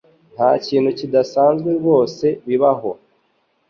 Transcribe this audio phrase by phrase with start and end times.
[0.35, 2.91] Nta kintu kidasanzwe rwose biba ho.